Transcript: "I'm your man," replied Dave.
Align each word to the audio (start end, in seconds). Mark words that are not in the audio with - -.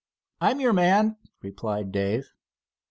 "I'm 0.39 0.59
your 0.59 0.73
man," 0.73 1.17
replied 1.43 1.91
Dave. 1.91 2.33